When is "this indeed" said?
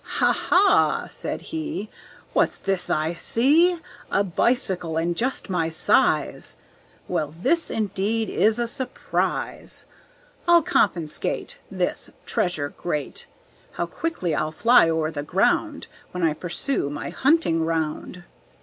7.39-8.27